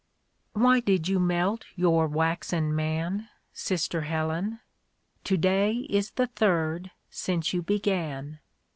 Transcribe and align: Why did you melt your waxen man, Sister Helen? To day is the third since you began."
Why 0.53 0.79
did 0.79 1.07
you 1.07 1.19
melt 1.19 1.65
your 1.75 2.07
waxen 2.07 2.75
man, 2.75 3.29
Sister 3.53 4.01
Helen? 4.01 4.59
To 5.25 5.37
day 5.37 5.85
is 5.91 6.09
the 6.09 6.25
third 6.25 6.89
since 7.11 7.53
you 7.53 7.61
began." 7.61 8.39